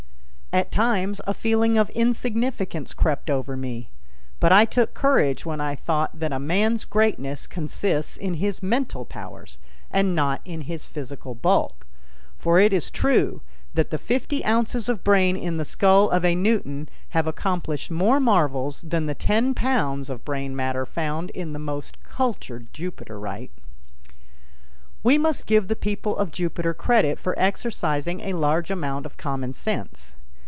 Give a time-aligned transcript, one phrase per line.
[0.53, 3.89] At times a feeling of insignificance crept over me,
[4.41, 9.05] but I took courage when I thought that a man's greatness consists in his mental
[9.05, 9.59] powers
[9.89, 11.87] and not in his physical bulk,
[12.37, 13.41] for it is true
[13.73, 18.19] that the fifty ounces of brain in the skull of a Newton have accomplished more
[18.19, 23.51] marvels than the ten pounds of brain matter found in the most cultured Jupiterite.
[25.01, 29.53] We must give the people of Jupiter credit for exercising a large amount of common
[29.53, 30.13] sense.